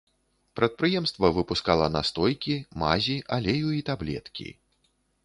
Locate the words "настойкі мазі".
1.97-3.17